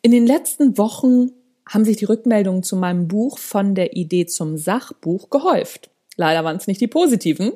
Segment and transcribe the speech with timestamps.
[0.00, 1.32] In den letzten Wochen
[1.68, 5.90] haben sich die Rückmeldungen zu meinem Buch von der Idee zum Sachbuch gehäuft.
[6.16, 7.52] Leider waren es nicht die positiven,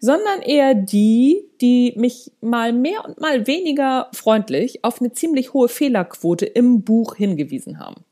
[0.00, 5.68] sondern eher die, die mich mal mehr und mal weniger freundlich auf eine ziemlich hohe
[5.68, 8.04] Fehlerquote im Buch hingewiesen haben.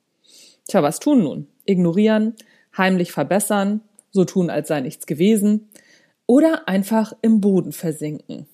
[0.68, 1.46] Tja, was tun nun?
[1.64, 2.34] Ignorieren,
[2.77, 3.80] heimlich verbessern,
[4.11, 5.68] so tun, als sei nichts gewesen
[6.27, 8.46] oder einfach im Boden versinken.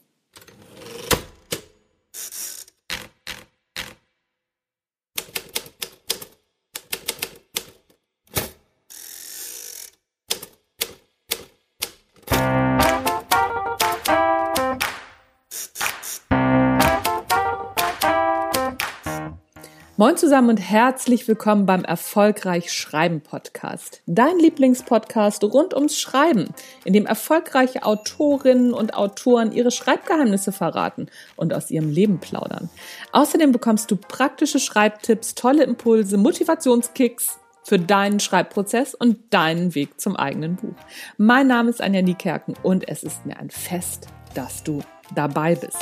[20.03, 24.03] Moin zusammen und herzlich willkommen beim Erfolgreich Schreiben Podcast.
[24.07, 26.49] Dein Lieblingspodcast rund ums Schreiben,
[26.85, 31.07] in dem erfolgreiche Autorinnen und Autoren ihre Schreibgeheimnisse verraten
[31.37, 32.69] und aus ihrem Leben plaudern.
[33.13, 40.17] Außerdem bekommst du praktische Schreibtipps, tolle Impulse, Motivationskicks für deinen Schreibprozess und deinen Weg zum
[40.17, 40.75] eigenen Buch.
[41.17, 44.81] Mein Name ist Anja Niekerken und es ist mir ein Fest, dass du
[45.15, 45.79] dabei bist.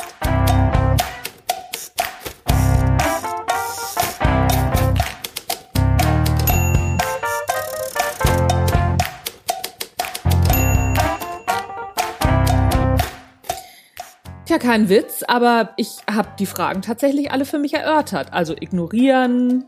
[14.51, 18.33] Ja, kein Witz, aber ich habe die Fragen tatsächlich alle für mich erörtert.
[18.33, 19.63] Also ignorieren,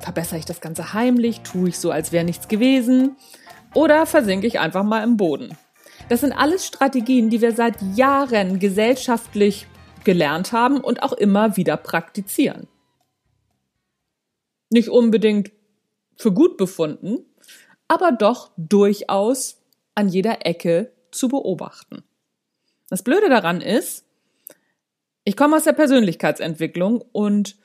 [0.00, 3.14] verbessere ich das Ganze heimlich, tue ich so, als wäre nichts gewesen
[3.74, 5.56] oder versinke ich einfach mal im Boden.
[6.08, 9.68] Das sind alles Strategien, die wir seit Jahren gesellschaftlich
[10.02, 12.66] gelernt haben und auch immer wieder praktizieren.
[14.68, 15.52] Nicht unbedingt
[16.16, 17.24] für gut befunden,
[17.86, 19.62] aber doch durchaus
[19.94, 22.02] an jeder Ecke zu beobachten.
[22.92, 24.04] Das Blöde daran ist,
[25.24, 27.56] ich komme aus der Persönlichkeitsentwicklung und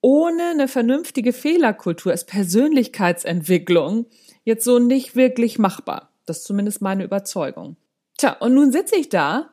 [0.00, 4.06] ohne eine vernünftige Fehlerkultur ist Persönlichkeitsentwicklung
[4.42, 6.10] jetzt so nicht wirklich machbar.
[6.26, 7.76] Das ist zumindest meine Überzeugung.
[8.18, 9.50] Tja, und nun sitze ich da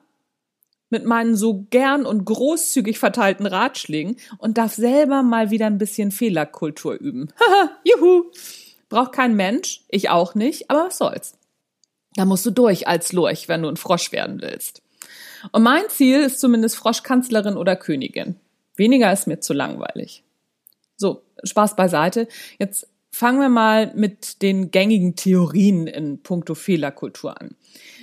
[0.89, 6.09] mit meinen so gern und großzügig verteilten Ratschlägen und darf selber mal wieder ein bisschen
[6.09, 7.31] Fehlerkultur üben.
[7.39, 8.31] Haha, juhu!
[8.89, 11.37] Braucht kein Mensch, ich auch nicht, aber was soll's.
[12.15, 14.81] Da musst du durch als Lurch, wenn du ein Frosch werden willst.
[15.51, 18.35] Und mein Ziel ist zumindest Froschkanzlerin oder Königin.
[18.75, 20.23] Weniger ist mir zu langweilig.
[20.95, 22.27] So, Spaß beiseite.
[22.57, 27.55] Jetzt fangen wir mal mit den gängigen Theorien in puncto Fehlerkultur an.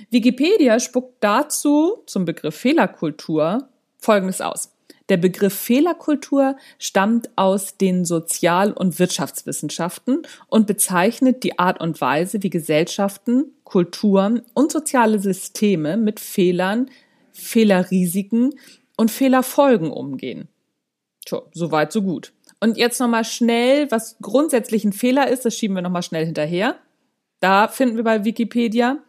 [0.09, 4.71] Wikipedia spuckt dazu zum Begriff Fehlerkultur Folgendes aus.
[5.09, 12.43] Der Begriff Fehlerkultur stammt aus den Sozial- und Wirtschaftswissenschaften und bezeichnet die Art und Weise,
[12.43, 16.89] wie Gesellschaften, Kulturen und soziale Systeme mit Fehlern
[17.37, 18.55] Fehlerrisiken
[18.97, 20.47] und Fehlerfolgen umgehen.
[21.25, 22.33] Tja, so weit, so gut.
[22.59, 26.77] Und jetzt nochmal schnell, was grundsätzlich ein Fehler ist, das schieben wir nochmal schnell hinterher.
[27.39, 28.99] Da finden wir bei Wikipedia.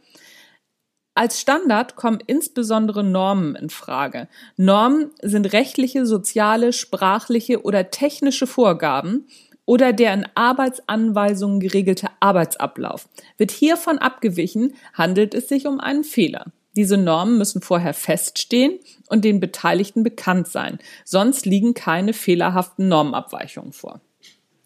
[1.14, 4.28] Als Standard kommen insbesondere Normen in Frage.
[4.56, 9.26] Normen sind rechtliche, soziale, sprachliche oder technische Vorgaben
[9.64, 13.08] oder der in Arbeitsanweisungen geregelte Arbeitsablauf.
[13.36, 16.52] Wird hiervon abgewichen, handelt es sich um einen Fehler.
[16.78, 18.78] Diese Normen müssen vorher feststehen
[19.08, 20.78] und den Beteiligten bekannt sein.
[21.04, 24.00] Sonst liegen keine fehlerhaften Normabweichungen vor.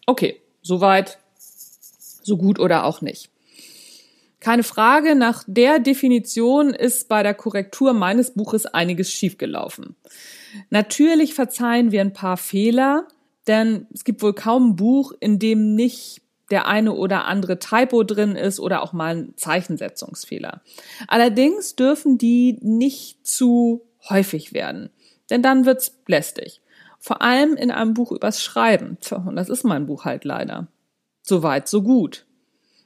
[0.05, 1.17] Okay, soweit,
[2.21, 3.31] so gut oder auch nicht.
[4.39, 9.95] Keine Frage, nach der Definition ist bei der Korrektur meines Buches einiges schiefgelaufen.
[10.69, 13.07] Natürlich verzeihen wir ein paar Fehler,
[13.47, 16.21] denn es gibt wohl kaum ein Buch, in dem nicht
[16.51, 20.61] der eine oder andere Typo drin ist oder auch mal ein Zeichensetzungsfehler.
[21.07, 24.89] Allerdings dürfen die nicht zu häufig werden,
[25.29, 26.61] denn dann wird's lästig.
[26.99, 28.97] Vor allem in einem Buch übers Schreiben.
[29.01, 30.67] Tja, und das ist mein Buch halt leider.
[31.21, 32.25] So weit, so gut.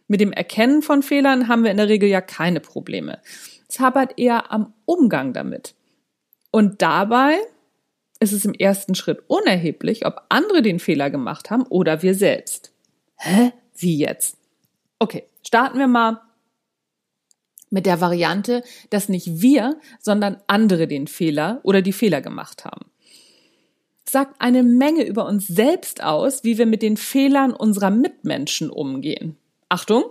[0.07, 3.19] Mit dem Erkennen von Fehlern haben wir in der Regel ja keine Probleme.
[3.67, 5.75] Es hapert eher am Umgang damit.
[6.51, 7.37] Und dabei
[8.19, 12.73] ist es im ersten Schritt unerheblich, ob andere den Fehler gemacht haben oder wir selbst.
[13.17, 13.53] Hä?
[13.75, 14.37] Wie jetzt?
[14.99, 16.21] Okay, starten wir mal
[17.69, 22.85] mit der Variante, dass nicht wir, sondern andere den Fehler oder die Fehler gemacht haben.
[24.09, 29.35] sagt eine Menge über uns selbst aus, wie wir mit den Fehlern unserer Mitmenschen umgehen.
[29.67, 30.05] Achtung,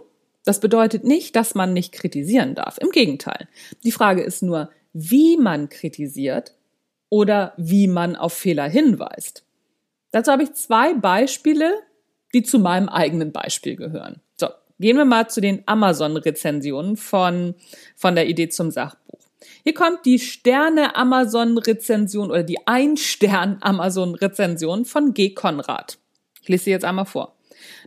[0.44, 2.76] das bedeutet nicht, dass man nicht kritisieren darf.
[2.78, 3.48] Im Gegenteil.
[3.84, 6.54] Die Frage ist nur, wie man kritisiert
[7.08, 9.44] oder wie man auf Fehler hinweist.
[10.10, 11.72] Dazu habe ich zwei Beispiele,
[12.36, 14.20] die zu meinem eigenen Beispiel gehören.
[14.36, 14.48] So,
[14.78, 17.54] gehen wir mal zu den Amazon-Rezensionen von,
[17.96, 19.20] von der Idee zum Sachbuch.
[19.62, 25.30] Hier kommt die Sterne-Amazon-Rezension oder die Ein-Stern-Amazon-Rezension von G.
[25.30, 25.96] Konrad.
[26.42, 27.35] Ich lese sie jetzt einmal vor.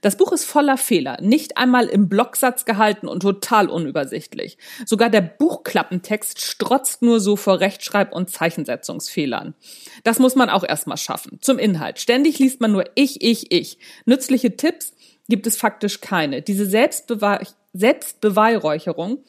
[0.02, 4.58] Das Buch ist voller Fehler, nicht einmal im Blocksatz gehalten und total unübersichtlich.
[4.86, 9.56] Sogar der Buchklappentext strotzt nur so vor Rechtschreib- und Zeichensetzungsfehlern.
[10.04, 11.40] Das muss man auch erstmal schaffen.
[11.42, 12.00] Zum Inhalt.
[12.00, 13.78] Ständig liest man nur ich, ich, ich.
[14.06, 14.94] Nützliche Tipps
[15.28, 16.42] gibt es faktisch keine.
[16.42, 19.24] Diese Selbstbeweih Selbstbeweihräucherung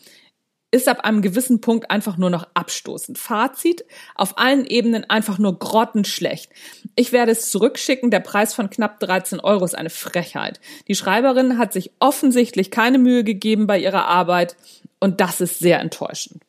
[0.71, 3.19] ist ab einem gewissen Punkt einfach nur noch abstoßend.
[3.19, 3.85] Fazit,
[4.15, 6.53] auf allen Ebenen einfach nur grottenschlecht.
[6.95, 10.61] Ich werde es zurückschicken, der Preis von knapp 13 Euro ist eine Frechheit.
[10.87, 14.57] Die Schreiberin hat sich offensichtlich keine Mühe gegeben bei ihrer Arbeit
[15.01, 16.43] und das ist sehr enttäuschend.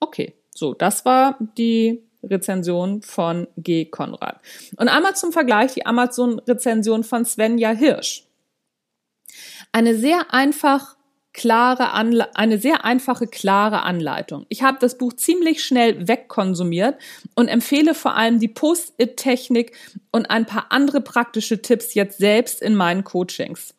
[0.00, 3.84] Okay, so, das war die Rezension von G.
[3.84, 4.40] Konrad.
[4.76, 8.26] Und einmal zum Vergleich die Amazon-Rezension von Svenja Hirsch.
[9.72, 10.96] Eine sehr einfach
[11.34, 14.46] klare Anle eine sehr einfache, klare Anleitung.
[14.48, 16.96] Ich habe das Buch ziemlich schnell wegkonsumiert
[17.34, 19.72] und empfehle vor allem die Post-it-Technik
[20.12, 23.74] und ein paar andere praktische Tipps jetzt selbst in meinen Coachings.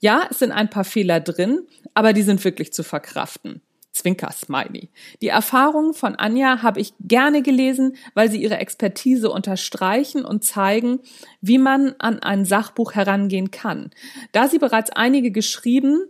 [0.00, 3.60] Ja, es sind ein paar Fehler drin, aber die sind wirklich zu verkraften.
[3.92, 4.90] Zwinker-Smiley.
[5.20, 11.00] Die Erfahrungen von Anja habe ich gerne gelesen, weil sie ihre Expertise unterstreichen und zeigen,
[11.40, 13.90] wie man an ein Sachbuch herangehen kann.
[14.30, 16.02] Da sie bereits einige geschrieben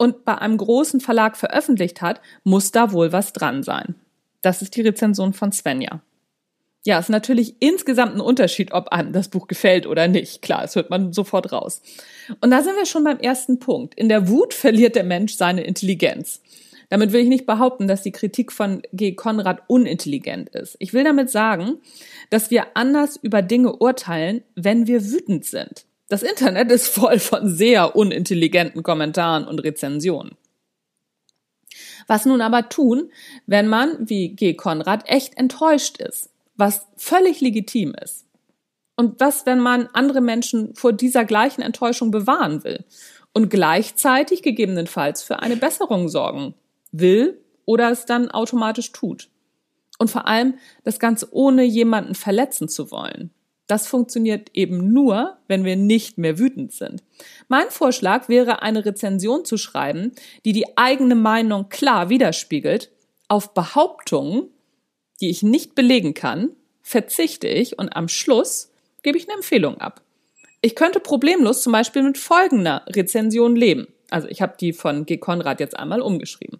[0.00, 3.96] und bei einem großen Verlag veröffentlicht hat, muss da wohl was dran sein.
[4.40, 6.00] Das ist die Rezension von Svenja.
[6.86, 10.40] Ja, ist natürlich insgesamt ein Unterschied, ob einem das Buch gefällt oder nicht.
[10.40, 11.82] Klar, das hört man sofort raus.
[12.40, 13.92] Und da sind wir schon beim ersten Punkt.
[13.94, 16.40] In der Wut verliert der Mensch seine Intelligenz.
[16.88, 19.12] Damit will ich nicht behaupten, dass die Kritik von G.
[19.12, 20.76] Konrad unintelligent ist.
[20.78, 21.74] Ich will damit sagen,
[22.30, 25.84] dass wir anders über Dinge urteilen, wenn wir wütend sind.
[26.10, 30.32] Das Internet ist voll von sehr unintelligenten Kommentaren und Rezensionen.
[32.08, 33.12] Was nun aber tun,
[33.46, 34.54] wenn man, wie G.
[34.54, 38.26] Konrad, echt enttäuscht ist, was völlig legitim ist?
[38.96, 42.84] Und was, wenn man andere Menschen vor dieser gleichen Enttäuschung bewahren will
[43.32, 46.54] und gleichzeitig gegebenenfalls für eine Besserung sorgen
[46.90, 49.30] will oder es dann automatisch tut?
[49.98, 53.30] Und vor allem das Ganze ohne jemanden verletzen zu wollen.
[53.70, 57.04] Das funktioniert eben nur, wenn wir nicht mehr wütend sind.
[57.46, 60.10] Mein Vorschlag wäre, eine Rezension zu schreiben,
[60.44, 62.90] die die eigene Meinung klar widerspiegelt.
[63.28, 64.48] Auf Behauptungen,
[65.20, 66.50] die ich nicht belegen kann,
[66.82, 68.72] verzichte ich und am Schluss
[69.04, 70.02] gebe ich eine Empfehlung ab.
[70.62, 73.86] Ich könnte problemlos zum Beispiel mit folgender Rezension leben.
[74.10, 75.18] Also ich habe die von G.
[75.18, 76.58] Konrad jetzt einmal umgeschrieben.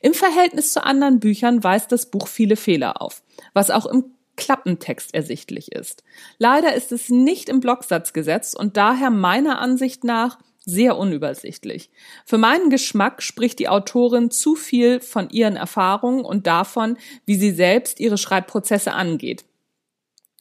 [0.00, 3.22] Im Verhältnis zu anderen Büchern weist das Buch viele Fehler auf,
[3.52, 6.02] was auch im Klappentext ersichtlich ist.
[6.38, 11.90] Leider ist es nicht im Blocksatz gesetzt und daher meiner Ansicht nach sehr unübersichtlich.
[12.24, 16.96] Für meinen Geschmack spricht die Autorin zu viel von ihren Erfahrungen und davon,
[17.26, 19.44] wie sie selbst ihre Schreibprozesse angeht.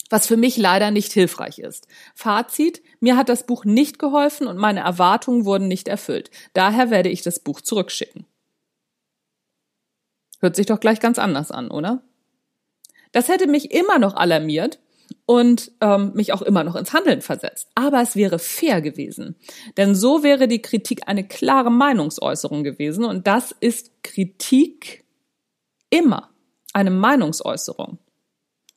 [0.09, 1.87] Was für mich leider nicht hilfreich ist.
[2.13, 6.29] Fazit, mir hat das Buch nicht geholfen und meine Erwartungen wurden nicht erfüllt.
[6.53, 8.25] Daher werde ich das Buch zurückschicken.
[10.39, 12.03] Hört sich doch gleich ganz anders an, oder?
[13.17, 14.77] Das hätte mich immer noch alarmiert
[15.25, 17.67] und ähm, mich auch immer noch ins Handeln versetzt.
[17.73, 19.35] Aber es wäre fair gewesen.
[19.75, 23.05] Denn so wäre die Kritik eine klare Meinungsäußerung gewesen.
[23.05, 25.03] Und das ist Kritik
[25.89, 26.29] immer
[26.73, 27.97] eine Meinungsäußerung.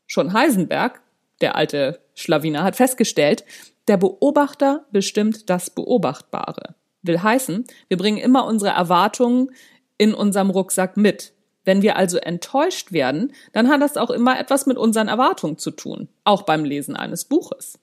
[0.06, 1.02] Schon Heisenberg,
[1.42, 3.44] der alte Schlawiner, hat festgestellt,
[3.88, 6.76] der Beobachter bestimmt das Beobachtbare.
[7.02, 9.50] Will heißen, wir bringen immer unsere Erwartungen
[9.98, 11.34] in unserem Rucksack mit.
[11.70, 15.70] Wenn wir also enttäuscht werden, dann hat das auch immer etwas mit unseren Erwartungen zu
[15.70, 17.78] tun, auch beim Lesen eines Buches.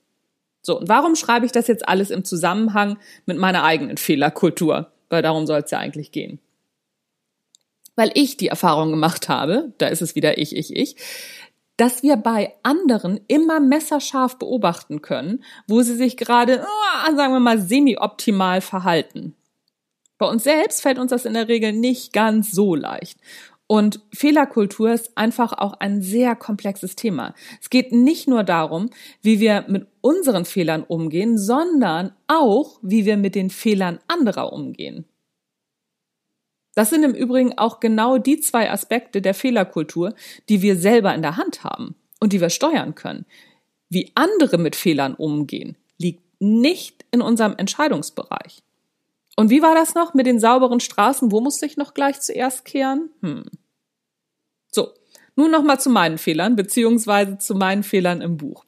[0.61, 4.91] So, und warum schreibe ich das jetzt alles im Zusammenhang mit meiner eigenen Fehlerkultur?
[5.07, 6.41] Weil darum soll es ja eigentlich gehen.
[7.95, 10.97] Weil ich die Erfahrung gemacht habe, da ist es wieder ich, ich, ich,
[11.77, 16.67] dass wir bei anderen immer messerscharf beobachten können, wo sie sich gerade,
[17.05, 19.33] ah, sagen wir mal, semi-optimal verhalten.
[20.17, 23.17] Bei uns selbst fällt uns das in der Regel nicht ganz so leicht.
[23.67, 27.35] Und Fehlerkultur ist einfach auch ein sehr komplexes Thema.
[27.61, 28.89] Es geht nicht nur darum,
[29.21, 35.05] wie wir mit unseren Fehlern umgehen, sondern auch, wie wir mit den Fehlern anderer umgehen.
[36.75, 40.13] Das sind im Übrigen auch genau die zwei Aspekte der Fehlerkultur,
[40.47, 43.25] die wir selber in der Hand haben und die wir steuern können.
[43.89, 48.61] Wie andere mit Fehlern umgehen, liegt nicht in unserem Entscheidungsbereich.
[49.37, 51.31] Und wie war das noch mit den sauberen Straßen?
[51.31, 53.11] Wo musste ich noch gleich zuerst kehren?
[53.21, 53.45] Hm.
[54.71, 54.89] So,
[55.35, 58.65] nun nochmal zu meinen Fehlern, beziehungsweise zu meinen Fehlern im Buch.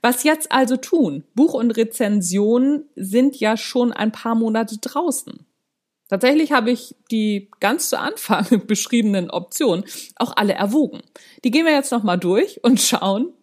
[0.00, 1.24] Was jetzt also tun?
[1.34, 5.46] Buch und Rezension sind ja schon ein paar Monate draußen.
[6.08, 9.84] Tatsächlich habe ich die ganz zu Anfang beschriebenen Optionen
[10.16, 11.02] auch alle erwogen.
[11.44, 13.34] Die gehen wir jetzt nochmal durch und schauen,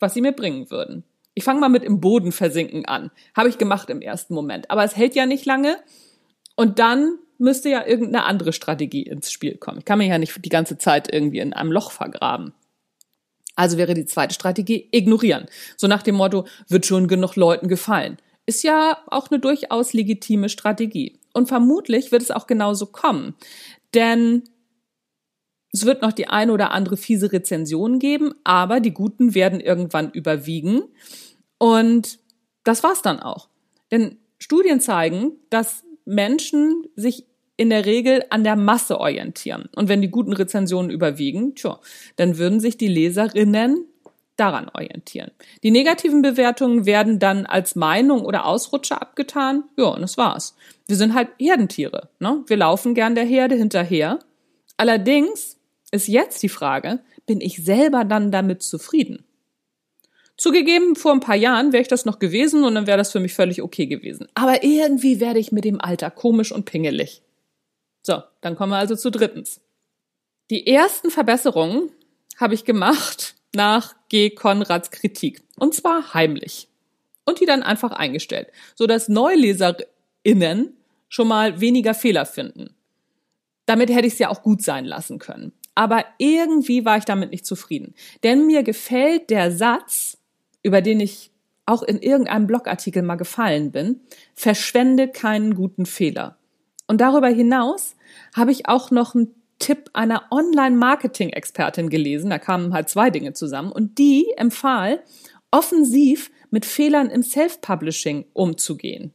[0.00, 1.04] was sie mir bringen würden.
[1.34, 3.12] Ich fange mal mit im Boden versinken an.
[3.36, 4.72] Habe ich gemacht im ersten Moment.
[4.72, 5.76] Aber es hält ja nicht lange.
[6.58, 9.78] Und dann müsste ja irgendeine andere Strategie ins Spiel kommen.
[9.78, 12.52] Ich kann mich ja nicht die ganze Zeit irgendwie in einem Loch vergraben.
[13.54, 15.46] Also wäre die zweite Strategie ignorieren.
[15.76, 18.18] So nach dem Motto, wird schon genug Leuten gefallen.
[18.44, 21.20] Ist ja auch eine durchaus legitime Strategie.
[21.32, 23.36] Und vermutlich wird es auch genauso kommen.
[23.94, 24.42] Denn
[25.72, 30.10] es wird noch die eine oder andere fiese Rezension geben, aber die guten werden irgendwann
[30.10, 30.82] überwiegen.
[31.58, 32.18] Und
[32.64, 33.48] das war's dann auch.
[33.92, 39.68] Denn Studien zeigen, dass Menschen sich in der Regel an der Masse orientieren.
[39.74, 41.80] Und wenn die guten Rezensionen überwiegen, tja,
[42.16, 43.84] dann würden sich die Leserinnen
[44.36, 45.32] daran orientieren.
[45.64, 49.64] Die negativen Bewertungen werden dann als Meinung oder Ausrutscher abgetan.
[49.76, 50.56] Ja, und das war's.
[50.86, 52.08] Wir sind halt Herdentiere.
[52.20, 52.44] Ne?
[52.46, 54.20] Wir laufen gern der Herde hinterher.
[54.76, 55.58] Allerdings
[55.90, 59.24] ist jetzt die Frage, bin ich selber dann damit zufrieden?
[60.38, 63.18] Zugegeben, vor ein paar Jahren wäre ich das noch gewesen und dann wäre das für
[63.18, 64.28] mich völlig okay gewesen.
[64.34, 67.22] Aber irgendwie werde ich mit dem Alter komisch und pingelig.
[68.02, 69.60] So, dann kommen wir also zu drittens.
[70.50, 71.90] Die ersten Verbesserungen
[72.38, 74.30] habe ich gemacht nach G.
[74.30, 75.42] Konrads Kritik.
[75.58, 76.68] Und zwar heimlich.
[77.24, 80.76] Und die dann einfach eingestellt, sodass NeuleserInnen
[81.08, 82.76] schon mal weniger Fehler finden.
[83.66, 85.52] Damit hätte ich es ja auch gut sein lassen können.
[85.74, 87.94] Aber irgendwie war ich damit nicht zufrieden.
[88.22, 90.17] Denn mir gefällt der Satz,
[90.62, 91.30] über den ich
[91.66, 94.00] auch in irgendeinem Blogartikel mal gefallen bin,
[94.34, 96.38] verschwende keinen guten Fehler.
[96.86, 97.94] Und darüber hinaus
[98.34, 102.30] habe ich auch noch einen Tipp einer Online-Marketing-Expertin gelesen.
[102.30, 103.70] Da kamen halt zwei Dinge zusammen.
[103.70, 105.02] Und die empfahl,
[105.50, 109.12] offensiv mit Fehlern im Self-Publishing umzugehen.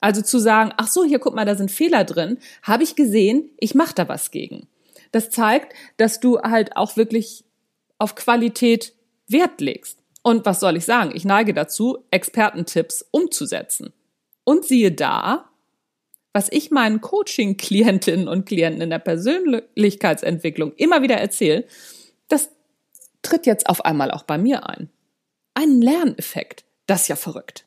[0.00, 3.50] Also zu sagen, ach so, hier guck mal, da sind Fehler drin, habe ich gesehen,
[3.58, 4.66] ich mache da was gegen.
[5.12, 7.44] Das zeigt, dass du halt auch wirklich
[7.98, 8.94] auf Qualität
[9.26, 9.99] Wert legst.
[10.22, 11.12] Und was soll ich sagen?
[11.14, 13.92] Ich neige dazu, Expertentipps umzusetzen.
[14.44, 15.50] Und siehe da,
[16.32, 21.66] was ich meinen Coaching-Klientinnen und Klienten in der Persönlichkeitsentwicklung immer wieder erzähle,
[22.28, 22.50] das
[23.22, 24.90] tritt jetzt auf einmal auch bei mir ein.
[25.54, 26.64] Ein Lerneffekt.
[26.86, 27.66] Das ist ja verrückt.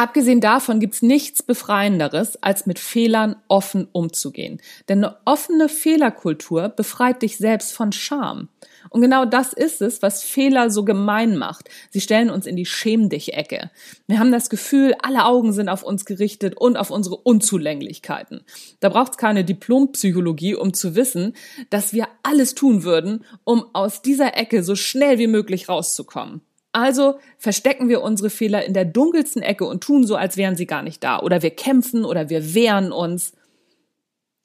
[0.00, 4.58] Abgesehen davon gibt's nichts Befreienderes, als mit Fehlern offen umzugehen.
[4.88, 8.48] Denn eine offene Fehlerkultur befreit dich selbst von Scham.
[8.88, 11.68] Und genau das ist es, was Fehler so gemein macht.
[11.90, 13.70] Sie stellen uns in die Schäm dich Ecke.
[14.06, 18.40] Wir haben das Gefühl, alle Augen sind auf uns gerichtet und auf unsere Unzulänglichkeiten.
[18.80, 21.34] Da braucht's keine Diplompsychologie, um zu wissen,
[21.68, 26.40] dass wir alles tun würden, um aus dieser Ecke so schnell wie möglich rauszukommen.
[26.72, 30.66] Also verstecken wir unsere Fehler in der dunkelsten Ecke und tun so, als wären sie
[30.66, 31.18] gar nicht da.
[31.20, 33.32] Oder wir kämpfen oder wir wehren uns.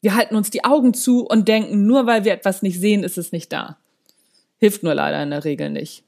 [0.01, 3.17] Wir halten uns die Augen zu und denken, nur weil wir etwas nicht sehen, ist
[3.17, 3.77] es nicht da.
[4.57, 6.03] Hilft nur leider in der Regel nicht.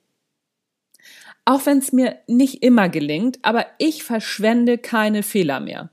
[1.46, 5.90] Auch wenn es mir nicht immer gelingt, aber ich verschwende keine Fehler mehr.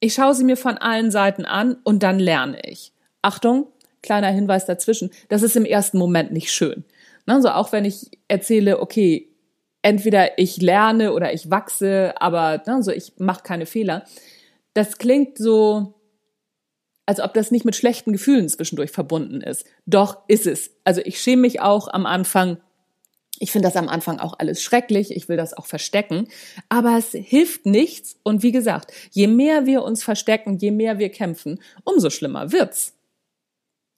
[0.00, 2.92] Ich schaue sie mir von allen Seiten an und dann lerne ich.
[3.22, 3.66] Achtung,
[4.02, 6.84] kleiner Hinweis dazwischen, das ist im ersten Moment nicht schön.
[7.26, 9.28] Also auch wenn ich erzähle, okay,
[9.84, 14.04] entweder ich lerne oder ich wachse, aber ne, so ich mache keine Fehler.
[14.72, 15.94] Das klingt so,
[17.04, 19.66] als ob das nicht mit schlechten Gefühlen zwischendurch verbunden ist.
[19.84, 20.70] Doch ist es.
[20.84, 22.56] Also ich schäme mich auch am Anfang.
[23.38, 25.14] Ich finde das am Anfang auch alles schrecklich.
[25.14, 26.28] Ich will das auch verstecken.
[26.70, 28.18] Aber es hilft nichts.
[28.22, 32.94] Und wie gesagt, je mehr wir uns verstecken, je mehr wir kämpfen, umso schlimmer wird's.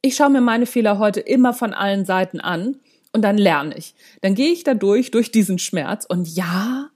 [0.02, 2.80] Ich schaue mir meine Fehler heute immer von allen Seiten an
[3.16, 3.94] und dann lerne ich.
[4.20, 6.90] Dann gehe ich da durch, durch diesen Schmerz und ja,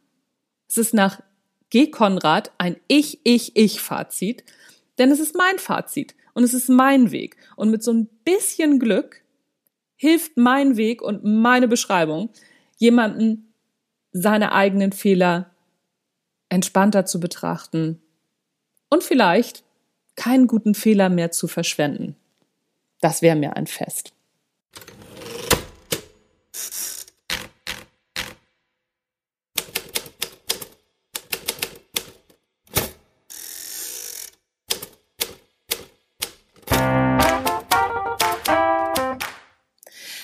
[0.68, 1.22] es ist nach
[1.70, 1.90] G.
[1.90, 4.44] Konrad ein Ich, Ich, Ich-Fazit,
[4.98, 7.36] denn es ist mein Fazit und es ist mein Weg.
[7.56, 9.22] Und mit so ein bisschen Glück
[9.96, 12.28] hilft mein Weg und meine Beschreibung,
[12.76, 13.54] jemanden
[14.12, 15.54] seine eigenen Fehler
[16.50, 18.02] entspannter zu betrachten
[18.90, 19.64] und vielleicht
[20.16, 22.14] keinen guten Fehler mehr zu verschwenden.
[23.00, 24.12] Das wäre mir ein Fest.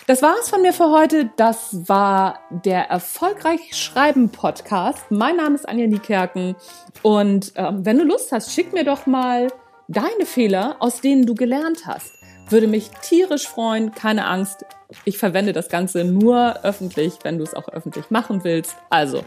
[0.06, 1.30] Das war es von mir für heute.
[1.36, 5.10] Das war der Erfolgreich Schreiben Podcast.
[5.10, 6.54] Mein Name ist Anja Niekerken.
[7.02, 9.48] Und ähm, wenn du Lust hast, schick mir doch mal
[9.88, 12.12] deine Fehler, aus denen du gelernt hast.
[12.48, 13.90] Würde mich tierisch freuen.
[13.90, 14.64] Keine Angst.
[15.04, 18.76] Ich verwende das Ganze nur öffentlich, wenn du es auch öffentlich machen willst.
[18.90, 19.24] Also,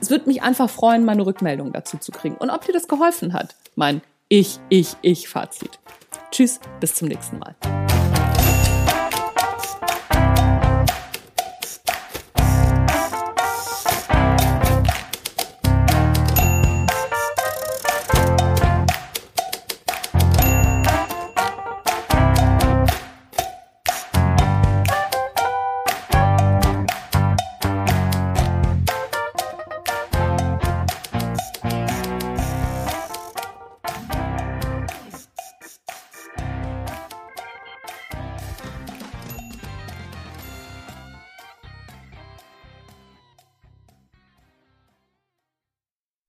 [0.00, 2.36] es würde mich einfach freuen, meine Rückmeldung dazu zu kriegen.
[2.36, 3.56] Und ob dir das geholfen hat.
[3.74, 5.80] Mein Ich, Ich, Ich Fazit.
[6.30, 7.56] Tschüss, bis zum nächsten Mal.